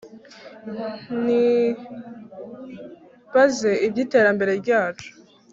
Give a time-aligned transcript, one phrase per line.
[1.23, 5.09] Nyibaze ibyiterambere ryacu